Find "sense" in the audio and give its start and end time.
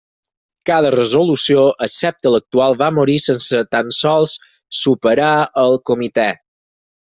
3.27-3.61